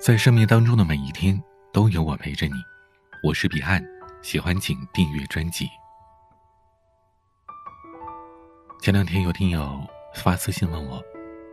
[0.00, 1.38] 在生命当中的每一天，
[1.74, 2.54] 都有我陪着你。
[3.22, 3.84] 我是彼岸，
[4.22, 5.68] 喜欢请订阅专辑。
[8.80, 9.78] 前两天有听友
[10.14, 11.02] 发私信问我，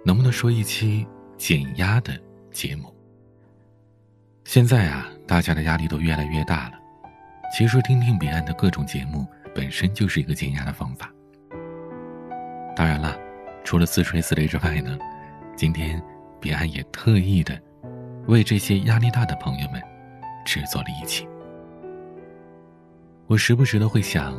[0.06, 1.06] 能不能说一期
[1.38, 2.18] 减压的
[2.50, 2.96] 节目？
[4.46, 6.80] 现在啊，大家的压力都越来越大了。
[7.54, 11.12] 其实听听彼岸的各种节目，本身就是一个减压的方法。
[12.78, 13.20] 当然了，
[13.66, 14.98] 除了自吹自擂之外呢，
[15.54, 16.02] 今天
[16.40, 17.62] 彼岸也特意的
[18.28, 19.82] 为这些压力大的朋友们
[20.46, 21.28] 制作了一期。
[23.26, 24.38] 我时不时的会想，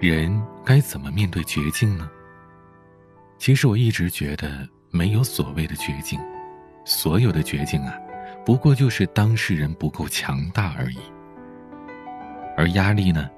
[0.00, 2.08] 人该怎么面对绝境呢？
[3.38, 6.18] 其实我一直觉得没有所谓的绝境，
[6.84, 7.94] 所有的绝境啊，
[8.44, 10.98] 不过就是当事人不够强大而已。
[12.56, 13.28] 而压力呢，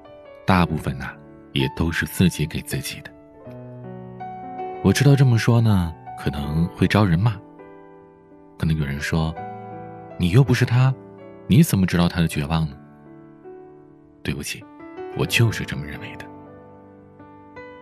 [0.45, 1.13] 大部分呐，
[1.51, 3.11] 也都是自己给自己的。
[4.81, 7.35] 我知道这么说呢，可能会招人骂。
[8.57, 9.35] 可能有人说
[10.19, 10.93] ：“你又不是他，
[11.47, 12.75] 你怎么知道他的绝望呢？”
[14.21, 14.63] 对不起，
[15.17, 16.25] 我就是这么认为的。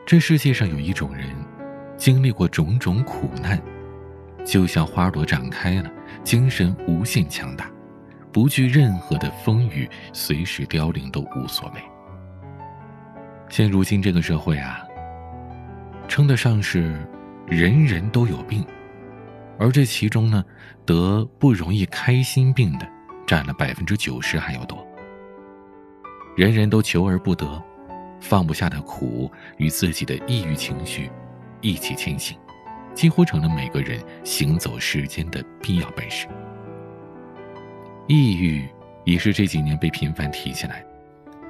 [0.05, 1.27] 这世界上有一种人，
[1.97, 3.59] 经历过种种苦难，
[4.45, 5.91] 就像花朵展开了，
[6.23, 7.69] 精神无限强大，
[8.31, 11.81] 不惧任何的风雨，随时凋零都无所谓。
[13.49, 14.83] 现如今这个社会啊。
[16.07, 16.95] 称得上是
[17.47, 18.65] 人人都有病，
[19.59, 20.43] 而这其中呢，
[20.85, 22.87] 得不容易开心病的
[23.25, 24.85] 占了百分之九十还要多。
[26.35, 27.61] 人人都求而不得，
[28.19, 31.09] 放不下的苦与自己的抑郁情绪
[31.61, 32.37] 一起前行，
[32.93, 36.27] 几乎成了每个人行走世间的必要本事。
[38.05, 38.67] 抑郁
[39.03, 40.85] 也是这几年被频繁提起来，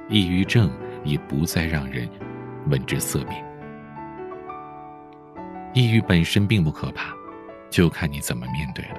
[0.08, 0.70] 抑郁症
[1.04, 2.08] 也不再让人
[2.68, 3.44] 闻之色变。
[5.74, 7.12] 抑郁本身并不可怕，
[7.70, 8.94] 就看你怎么面对了。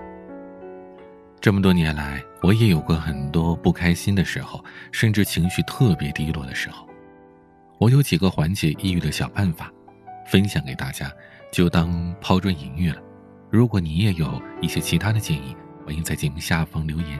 [1.41, 6.87] 这么多年来，我也有过很多不开心的时候，甚至情绪特别低落的时候。
[7.77, 9.71] 我有几个缓解抑郁的小办法，
[10.25, 11.11] 分享给大家，
[11.51, 13.01] 就当抛砖引玉了。
[13.49, 17.19] 如果你也有一些其他的建议，欢迎在节目下方留言。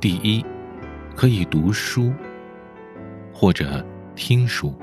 [0.00, 0.44] 第一，
[1.14, 2.12] 可以读书
[3.32, 3.84] 或者
[4.14, 4.74] 听书，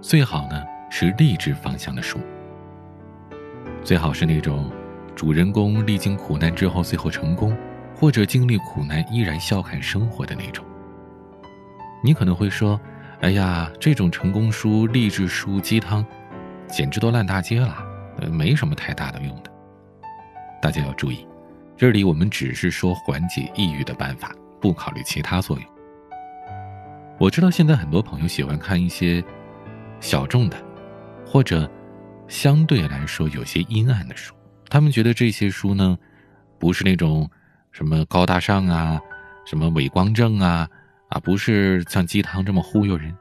[0.00, 0.62] 最好呢。
[0.92, 2.18] 是励志方向的书，
[3.82, 4.70] 最好是那种
[5.16, 7.56] 主人公历经苦难之后最后成功，
[7.94, 10.64] 或者经历苦难依然笑看生活的那种。
[12.02, 12.80] 你可能会说
[13.20, 16.04] ：“哎呀，这种成功书、励志书、鸡汤，
[16.68, 17.76] 简直都烂大街了，
[18.30, 19.50] 没什么太大的用的。”
[20.62, 21.26] 大家要注意，
[21.76, 25.66] 这里我们只是说缓解抑郁的办法，不考虑其他作用。
[27.18, 29.22] 我知道现在很多朋友喜欢看一些
[30.00, 30.56] 小众的。
[31.26, 31.70] 或者，
[32.30, 34.32] 相对来说有些阴暗的书，
[34.68, 35.98] 他们觉得这些书呢，
[36.60, 37.28] 不是那种
[37.72, 39.00] 什么高大上啊，
[39.44, 40.66] 什么伪光正啊，
[41.08, 43.12] 啊，不是像鸡汤这么忽悠人。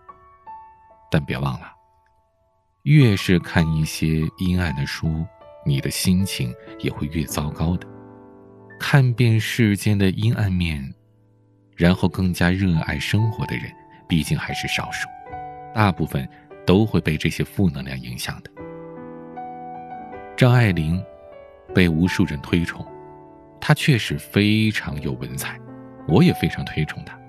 [1.10, 1.72] 但别忘了，
[2.84, 5.26] 越是看一些阴暗的书，
[5.66, 7.88] 你的心情也会越糟糕的。
[8.80, 10.88] 看遍世间的阴暗面，
[11.76, 13.66] 然后更加热爱生活的人，
[14.08, 15.10] 毕竟还是少数，
[15.74, 16.30] 大部分。
[16.68, 18.52] 都会被这些负能量影响的。
[20.40, 21.04] 张爱玲
[21.76, 22.86] 被无数人推崇，
[23.60, 25.60] 她确实非常有文采，
[26.08, 27.20] 我也非常推崇她。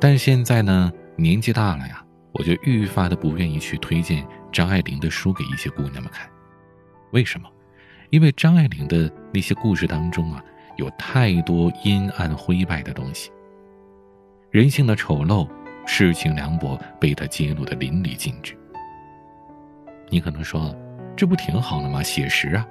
[0.00, 6.28] 但现在呢，年纪大了呀，我就愈发的不愿意去推荐张爱玲的书给一些姑娘们看。
[7.12, 7.48] 为什么？
[8.10, 10.44] 因为张爱玲的那些故事当中啊，
[10.78, 13.30] 有太多阴暗灰败的东西，
[14.50, 15.48] 人性的丑陋。
[15.86, 18.56] 世情凉薄被他揭露的淋漓尽致。
[20.08, 20.74] 你可能说，
[21.20, 22.02] 这不挺好的吗？
[22.02, 22.66] 写实啊。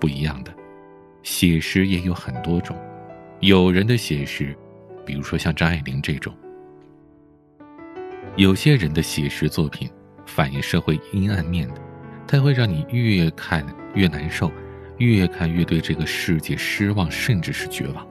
[0.00, 0.50] 不一样的，
[1.22, 2.74] 写实也有很多种。
[3.40, 4.56] 有人的写实，
[5.04, 6.32] 比如说像张爱玲这种；
[8.36, 9.86] 有些人的写实作品，
[10.24, 11.80] 反映社会阴暗面的，
[12.26, 14.50] 它会让你越看越难受，
[14.96, 18.06] 越看越对这个世界失望，甚至是绝望。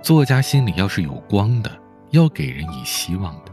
[0.00, 1.70] 作家心里要是有光的。
[2.12, 3.52] 要给人以希望的，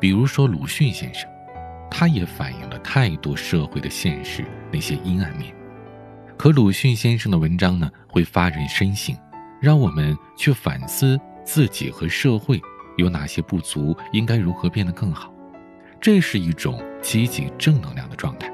[0.00, 1.30] 比如说鲁迅先生，
[1.94, 4.42] 他也反映了太多社会的现实
[4.72, 5.54] 那些阴暗面。
[6.38, 9.14] 可鲁迅先生的文章呢，会发人深省，
[9.60, 12.58] 让我们去反思自己和社会
[12.96, 15.30] 有哪些不足，应该如何变得更好。
[16.00, 18.50] 这是一种积极正能量的状态。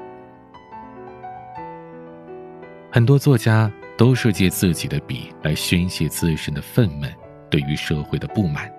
[2.91, 7.09] 很多作家都是借自己的笔来宣泄自身的愤懑。
[7.49, 8.71] 对于社会的不满，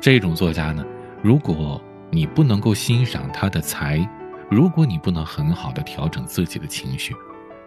[0.00, 0.84] 这种作家呢，
[1.22, 1.80] 如果
[2.16, 4.08] 你不能够欣赏他的才，
[4.50, 7.14] 如果你不能很好的调整自己的情绪，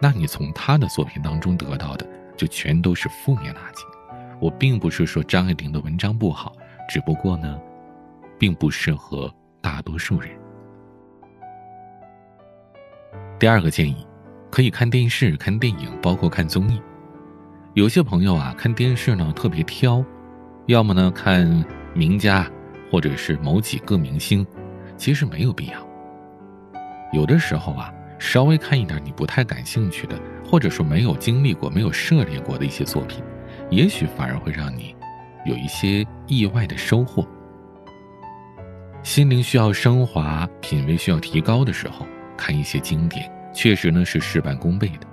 [0.02, 2.04] 那你从他的作品当中得到的
[2.36, 3.84] 就全都是负面垃圾。
[4.40, 6.52] 我并不是说张爱玲的文章不好，
[6.88, 7.60] 只不过呢，
[8.40, 10.28] 并不适合大多数人。
[13.38, 14.04] 第二个建议，
[14.50, 16.82] 可以看电视、看电影，包括看综艺。
[17.74, 20.04] 有些朋友啊，看电视呢特别挑，
[20.66, 21.64] 要么呢看
[21.94, 22.50] 名家，
[22.90, 24.46] 或者是某几个明星，
[24.96, 25.86] 其实没有必要。
[27.12, 33.22] 有的时候啊，稍微看一点你不太感兴趣的，或者说没有经历过、没有涉猎过的一些作品，
[33.70, 34.94] 也许反而会让你
[35.44, 37.26] 有一些意外的收获。
[39.02, 42.06] 心灵需要升华、品味需要提高的时候。
[42.36, 45.06] 看一些经典，确实呢是事半功倍的。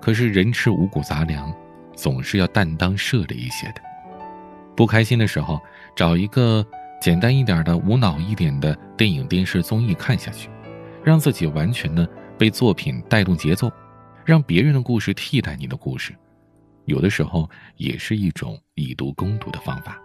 [0.00, 1.54] 可是人吃五谷杂粮，
[1.94, 3.74] 总是要担当涉猎一些的。
[4.76, 5.60] 不开心的时候，
[5.94, 6.66] 找一个
[7.00, 10.50] 简单一点的、无脑一点的电影、电视、综艺看下去，
[11.04, 13.70] 让自己完全的被作品带动节奏，
[14.24, 16.14] 让别人的故事替代你的故事，
[16.86, 19.98] 有的时候也是一种以毒攻毒的方法。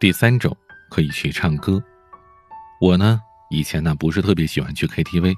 [0.00, 0.56] 第三种，
[0.90, 1.82] 可以去唱歌。
[2.80, 3.20] 我呢？
[3.50, 5.34] 以前呢不是特别喜欢去 KTV，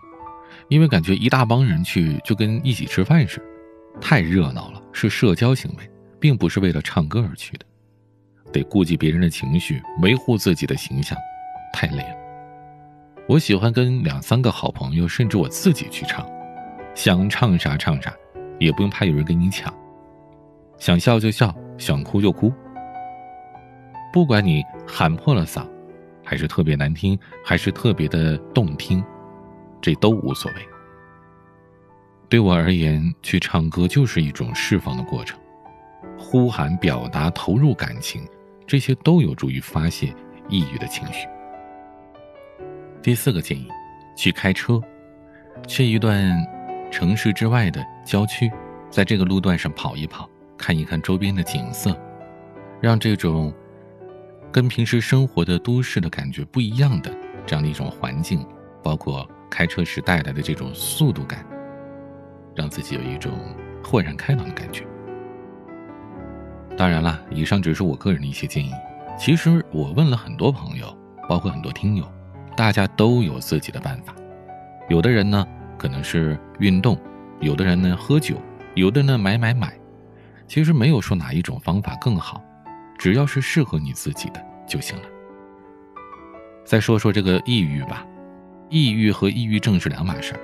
[0.68, 5.90] 因为感觉一大帮人去就跟一起吃饭似的，太热闹了，是社交行为，
[6.20, 7.66] 并不是为了唱歌而去的，
[8.54, 11.18] 得顾及别人的情绪，维护自己的形象，
[11.72, 12.16] 太累了。
[13.26, 16.24] 我喜欢跟两三个好朋友，甚至我自己去唱，
[16.94, 18.14] 想唱啥唱啥，
[18.60, 19.74] 也不用怕有人跟你抢，
[20.78, 22.52] 想笑就笑，想哭就哭，
[24.12, 25.66] 不管你喊破了嗓。
[26.26, 29.04] 还是特别难听，还是特别的动听，
[29.82, 30.56] 这都无所谓。
[32.30, 35.38] 对我而言，去唱歌就是一种释放的过程，
[36.18, 38.26] 呼喊、表达、投入感情，
[38.66, 40.14] 这些都有助于发泄
[40.48, 41.26] 抑郁的情绪。
[43.02, 43.68] 第四个建议，
[44.16, 44.80] 去开车，
[45.66, 46.34] 去一段
[46.90, 48.50] 城市之外的郊区，
[48.90, 51.96] 在这个路段上跑一跑，看一看周边的景色，
[52.80, 53.52] 让这种。
[54.52, 57.12] 跟平时生活的都市的感觉不一样的
[57.44, 58.46] 这样的一种环境，
[58.84, 61.44] 包括开车时带来的这种速度感，
[62.54, 63.32] 让自己有一种
[63.82, 64.86] 豁然开朗的感觉。
[66.84, 68.70] 当然了，以上只是我个人的一些建议。
[69.18, 70.94] 其实我问了很多朋友，
[71.26, 72.06] 包括很多听友，
[72.54, 74.14] 大家都有自己的办法。
[74.90, 75.46] 有的人呢
[75.78, 77.00] 可能是运动，
[77.40, 78.36] 有的人呢喝酒，
[78.74, 79.72] 有的呢买买买。
[80.46, 82.44] 其实没有说哪一种方法更好。
[82.98, 85.04] 只要是适合你自己的就行了。
[86.66, 88.06] 再说说这个抑郁吧，
[88.68, 90.40] 抑郁和抑郁症是两码事儿，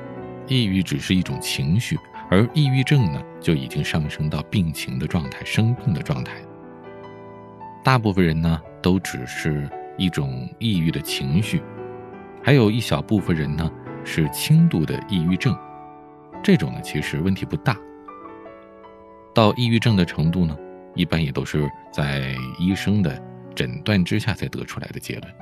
[0.49, 1.99] 抑郁只是一种情绪，
[2.31, 6.35] 而抑郁症呢就已经上升到病情的状态、生病的状态。
[7.83, 9.69] 大部分人呢都只是
[9.99, 11.61] 一种抑郁的情绪，
[12.43, 13.71] 还有一小部分人呢
[14.05, 15.57] 是轻度的抑郁症，
[16.43, 17.77] 这种呢其实问题不大。
[19.35, 20.57] 到抑郁症的程度呢？
[20.97, 23.23] 一般也都是在医生的
[23.55, 25.33] 诊断之下才得出来的结论，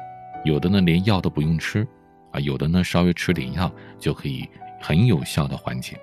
[0.45, 1.87] 有的呢连药都不用吃，
[2.33, 4.47] 啊，有的呢稍微吃点药就可以
[4.79, 5.99] 很有效的缓解。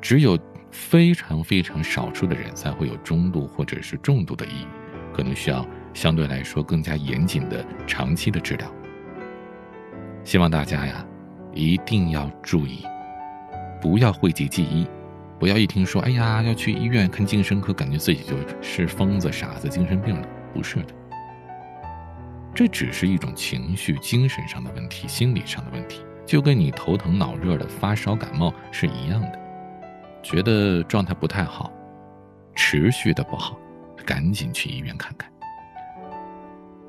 [0.00, 0.38] 只有
[0.70, 4.66] 非常非常少数的人才会有中度或者是重度的抑郁，
[5.14, 8.70] 可能需要相对来说更加严谨的长期的治疗。
[10.24, 11.04] 希望大家呀
[11.52, 12.84] 一定要注意，
[13.80, 14.86] 不要讳疾忌医。
[15.38, 20.28] 不要一听说，哎呀，要去医院看精神科，感觉自己就是疯子、傻子、精神病了。
[20.52, 20.94] 不是的，
[22.52, 29.38] 这只是一种情绪、精神上的问题、心理上的问题，就跟你头疼脑热的、发烧感冒是一样的。
[30.22, 31.72] 觉得状态不太好，
[32.54, 33.58] 持续的不好，
[34.04, 35.30] 赶紧去医院看看。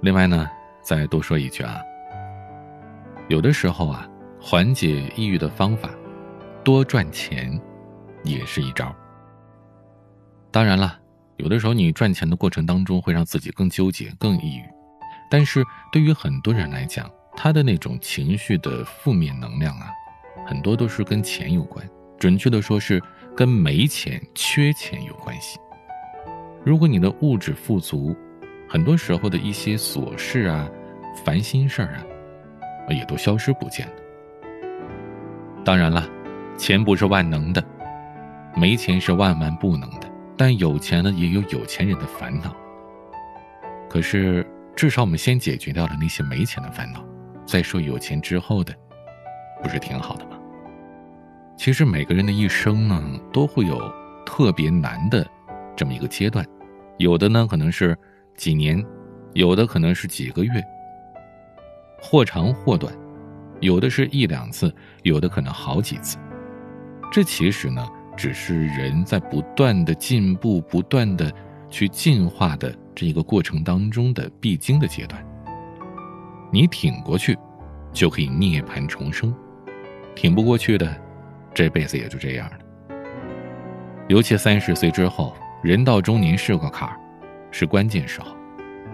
[0.02, 0.50] 另外呢，
[0.82, 1.80] 再多说一句啊，
[3.28, 4.08] 有的时候啊，
[4.42, 5.90] 缓解抑郁的方法，
[6.64, 7.60] 多赚钱。
[8.24, 8.94] 也是一招。
[10.52, 11.00] 当然了，
[11.38, 14.66] 有的时候你赚钱的过程当中会让自己更纠结、更抑郁，
[15.32, 19.88] 但是对于很多人来讲，他的那种情绪的负面能量啊，
[20.46, 23.02] 很多都是跟钱有关，准确的说是
[23.36, 25.60] 跟没钱、缺钱有关系。
[26.64, 28.16] 如果你的物质富足，
[28.68, 30.70] 很多时候的一些琐事啊、
[31.24, 32.04] 烦心事儿啊，
[32.90, 33.94] 也都消失不见了。
[35.64, 36.08] 当然了，
[36.58, 37.64] 钱不是万能的。
[38.56, 42.54] 没钱是万万不能的，但有钱呢，也有有钱人的烦恼。
[43.88, 44.46] 可是，
[44.76, 47.06] 至少我们先解决掉了那些没钱的烦恼，
[47.46, 48.74] 再说有钱之后的，
[49.62, 50.39] 不是挺好的吗？
[51.60, 53.78] 其实每个人的一生呢，都会有
[54.26, 55.30] 特别难的
[55.76, 56.46] 这么一个阶段，
[56.98, 57.98] 有的呢可能是
[58.38, 58.82] 几年，
[59.34, 60.64] 有的可能是几个月，
[62.02, 62.96] 或长或短，
[63.60, 64.74] 有的是一两次，
[65.04, 66.18] 有的可能好几次。
[67.12, 67.86] 这其实呢，
[68.16, 71.30] 只是人在不断的进步、不断的
[71.70, 75.22] 去进化的这一个过程当中的必经的阶段。
[76.54, 77.38] 你挺过去，
[77.92, 79.30] 就可以涅槃重生；
[80.16, 80.98] 挺不过去的，
[81.60, 82.58] 这辈子也就这样了。
[84.08, 86.98] 尤其三十岁之后，人到中年是个坎儿，
[87.52, 88.34] 是关键时候，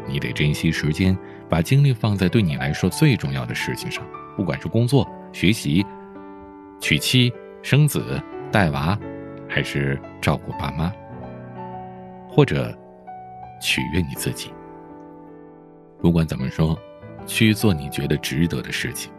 [0.07, 1.15] 你得珍惜时间，
[1.47, 4.03] 把精力放在对你来说最重要的事情上，
[4.35, 5.85] 不管是工作、学习、
[6.81, 7.31] 娶妻。
[7.61, 8.97] 生子、带娃，
[9.47, 10.91] 还是照顾爸妈，
[12.27, 12.75] 或者
[13.59, 14.51] 取悦你自己。
[15.99, 16.75] 不管怎么说，
[17.27, 19.11] 去做你觉得值得的事情。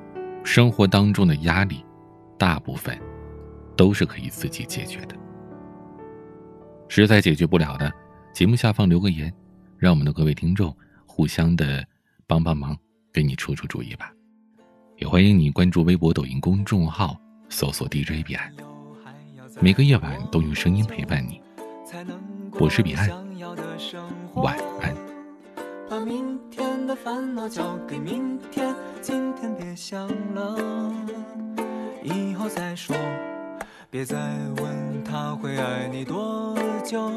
[0.44, 1.84] 生活当中的压力，
[2.38, 2.96] 大部分
[3.76, 5.14] 都是可以自己解决的。
[6.88, 7.92] 实在解决不了的，
[8.32, 9.32] 节目下方留个言，
[9.76, 11.86] 让我们的各位听众互相的
[12.26, 12.76] 帮帮忙，
[13.12, 14.12] 给你出出主意吧。
[14.96, 17.16] 也欢迎你关注微博、抖音公众号。
[17.48, 18.52] 搜索 DJ 彼岸，
[19.60, 21.40] 每个夜晚都用声音陪伴你。
[22.58, 23.08] 我是彼岸，
[24.34, 24.92] 晚安。
[25.88, 30.92] 把明天的烦恼交给明天，今天别想了，
[32.02, 32.96] 以后再说。
[33.96, 34.18] 别再
[34.58, 37.10] 问他会爱你多久，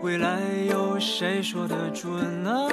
[0.00, 2.66] 未来有谁说得准呢？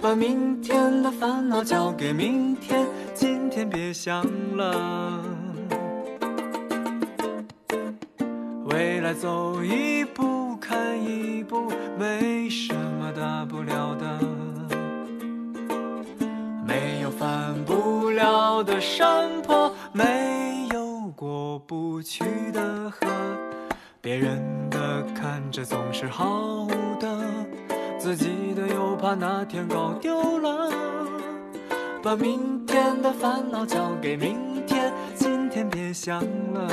[0.00, 4.24] 把明天的烦恼交给明天，今天别想
[4.56, 5.22] 了。
[8.64, 14.18] 未来走一步看一步，没什么大不了的。
[16.66, 20.04] 没有翻不了的山坡，没
[21.68, 23.06] 不去的河。
[24.00, 26.66] 别人的看着总是好
[26.98, 27.22] 的，
[27.98, 30.72] 自己的又怕哪天搞丢了。
[32.02, 36.22] 把明天的烦恼交给明天，今天别想
[36.54, 36.66] 了。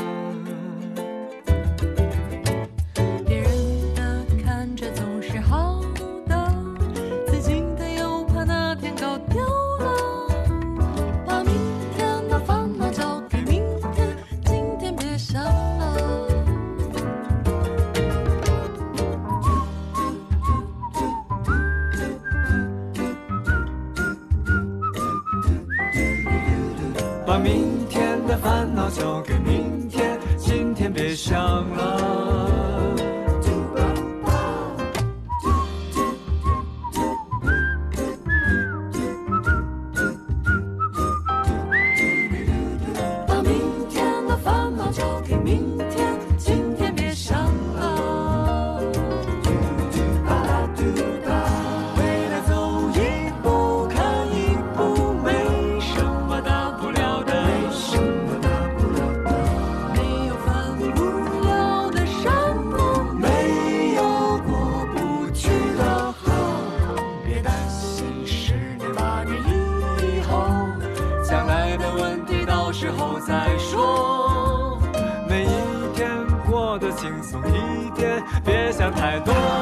[28.46, 29.34] 烦恼交给
[78.66, 79.55] 别想太多。